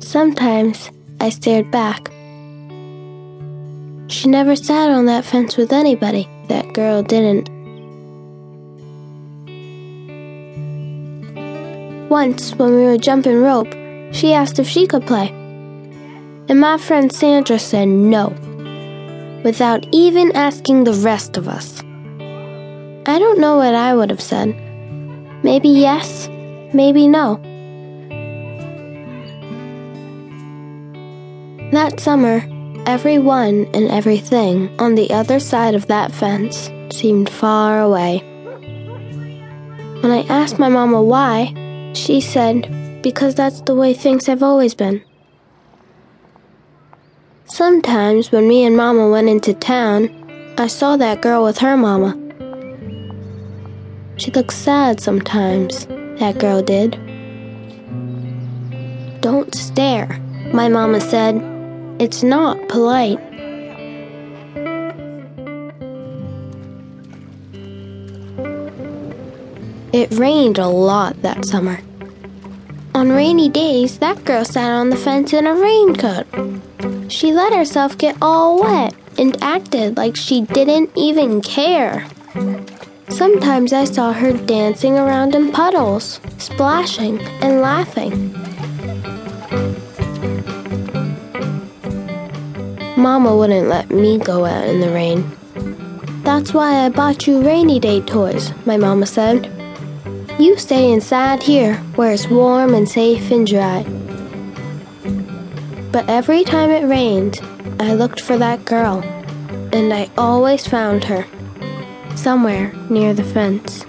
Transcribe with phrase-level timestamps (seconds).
[0.00, 0.90] Sometimes
[1.20, 2.10] I stared back.
[4.08, 6.28] She never sat on that fence with anybody.
[6.48, 7.48] That girl didn't.
[12.10, 13.72] Once, when we were jumping rope,
[14.12, 15.30] she asked if she could play.
[16.48, 18.28] And my friend Sandra said no,
[19.42, 21.80] without even asking the rest of us.
[23.06, 24.54] I don't know what I would have said.
[25.42, 26.28] Maybe yes,
[26.72, 27.40] maybe no.
[31.74, 32.40] That summer,
[32.86, 38.20] everyone and everything on the other side of that fence seemed far away.
[40.00, 41.52] When I asked my mama why,
[41.92, 45.02] she said, because that's the way things have always been.
[47.46, 52.16] Sometimes when me and Mama went into town, I saw that girl with her mama.
[54.14, 55.86] She looked sad sometimes,
[56.20, 56.92] that girl did.
[59.20, 60.06] Don't stare,
[60.52, 61.53] my mama said.
[62.04, 63.18] It's not polite.
[69.94, 71.80] It rained a lot that summer.
[72.94, 76.26] On rainy days, that girl sat on the fence in a raincoat.
[77.10, 82.06] She let herself get all wet and acted like she didn't even care.
[83.08, 88.53] Sometimes I saw her dancing around in puddles, splashing and laughing.
[92.96, 95.24] Mama wouldn't let me go out in the rain.
[96.22, 99.50] That's why I bought you rainy day toys, my mama said.
[100.38, 103.82] You stay inside here where it's warm and safe and dry.
[105.90, 107.40] But every time it rained,
[107.78, 109.02] I looked for that girl,
[109.72, 111.26] and I always found her
[112.16, 113.84] somewhere near the fence.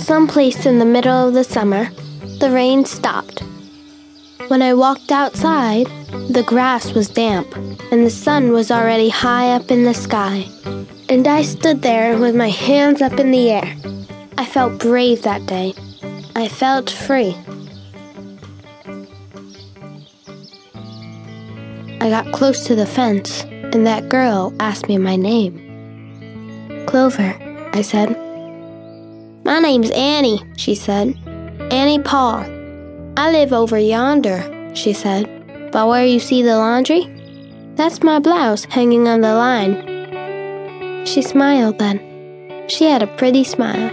[0.00, 1.90] Someplace in the middle of the summer,
[2.38, 3.42] the rain stopped.
[4.48, 5.88] When I walked outside,
[6.30, 7.52] the grass was damp,
[7.90, 10.46] and the sun was already high up in the sky.
[11.08, 13.76] And I stood there with my hands up in the air.
[14.38, 15.74] I felt brave that day.
[16.36, 17.36] I felt free.
[22.00, 26.86] I got close to the fence, and that girl asked me my name.
[26.86, 27.34] Clover,
[27.72, 28.10] I said.
[29.44, 31.18] My name's Annie, she said.
[31.72, 32.55] Annie Paul.
[33.18, 34.44] I live over yonder,
[34.74, 35.72] she said.
[35.72, 37.06] By where you see the laundry?
[37.74, 41.06] That's my blouse hanging on the line.
[41.06, 41.98] She smiled then.
[42.68, 43.90] She had a pretty smile.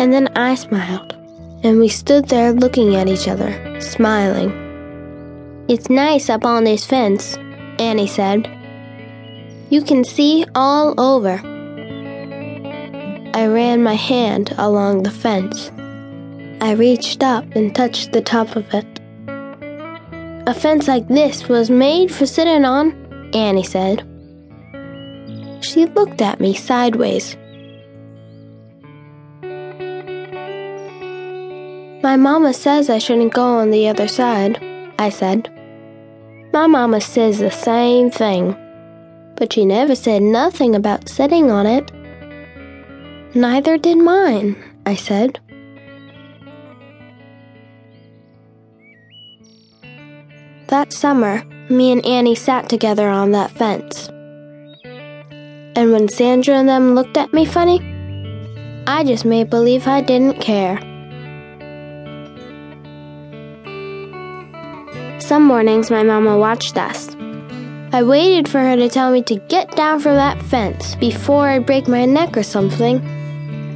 [0.00, 1.14] And then I smiled,
[1.62, 4.50] and we stood there looking at each other, smiling.
[5.68, 7.36] It's nice up on this fence,
[7.78, 8.48] Annie said.
[9.68, 11.49] You can see all over.
[13.32, 15.70] I ran my hand along the fence.
[16.60, 18.86] I reached up and touched the top of it.
[20.48, 22.92] A fence like this was made for sitting on,
[23.32, 24.04] Annie said.
[25.60, 27.36] She looked at me sideways.
[32.02, 34.58] My mama says I shouldn't go on the other side,
[34.98, 35.48] I said.
[36.52, 38.56] My mama says the same thing,
[39.36, 41.92] but she never said nothing about sitting on it.
[43.34, 45.38] Neither did mine, I said.
[50.66, 54.08] That summer, me and Annie sat together on that fence.
[55.76, 57.80] And when Sandra and them looked at me funny,
[58.88, 60.78] I just made believe I didn't care.
[65.20, 67.14] Some mornings my mama watched us.
[67.92, 71.66] I waited for her to tell me to get down from that fence before I'd
[71.66, 73.00] break my neck or something,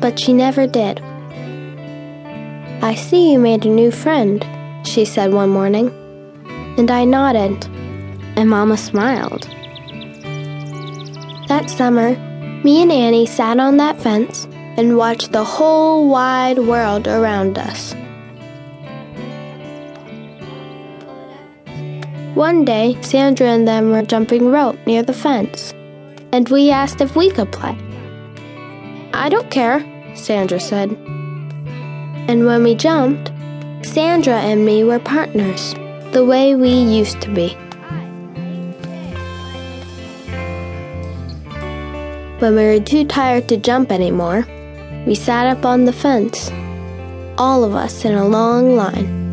[0.00, 1.00] but she never did.
[2.82, 4.44] I see you made a new friend,
[4.84, 5.94] she said one morning
[6.80, 7.66] and I nodded,
[8.36, 9.42] and Mama smiled.
[11.48, 12.16] That summer,
[12.64, 14.46] me and Annie sat on that fence
[14.78, 17.94] and watched the whole wide world around us.
[22.34, 25.74] One day, Sandra and them were jumping rope near the fence,
[26.32, 27.76] and we asked if we could play.
[29.20, 29.84] I don't care,
[30.16, 30.92] Sandra said.
[32.26, 33.30] And when we jumped,
[33.84, 35.74] Sandra and me were partners
[36.12, 37.48] the way we used to be.
[42.38, 44.46] When we were too tired to jump anymore,
[45.06, 46.50] we sat up on the fence,
[47.36, 49.29] all of us in a long line.